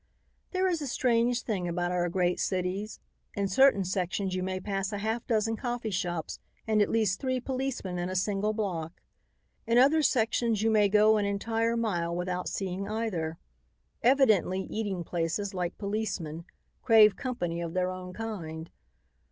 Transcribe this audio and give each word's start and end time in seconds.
There 0.49 0.67
is 0.67 0.81
a 0.81 0.87
strange 0.87 1.43
thing 1.43 1.67
about 1.67 1.91
our 1.91 2.09
great 2.09 2.39
cities; 2.39 2.99
in 3.35 3.47
certain 3.47 3.83
sections 3.85 4.33
you 4.33 4.41
may 4.41 4.59
pass 4.59 4.91
a 4.91 4.97
half 4.97 5.27
dozen 5.27 5.55
coffee 5.55 5.91
shops 5.91 6.39
and 6.65 6.81
at 6.81 6.89
least 6.89 7.19
three 7.19 7.39
policemen 7.39 7.99
in 7.99 8.09
a 8.09 8.15
single 8.15 8.51
block; 8.51 8.99
in 9.67 9.77
other 9.77 10.01
sections 10.01 10.63
you 10.63 10.71
may 10.71 10.89
go 10.89 11.17
an 11.17 11.25
entire 11.25 11.77
mile 11.77 12.15
without 12.15 12.49
seeing 12.49 12.87
either. 12.89 13.37
Evidently, 14.01 14.61
eating 14.63 15.03
places, 15.03 15.53
like 15.53 15.77
policemen, 15.77 16.45
crave 16.81 17.15
company 17.15 17.61
of 17.61 17.75
their 17.75 17.91
own 17.91 18.11
kind. 18.11 18.71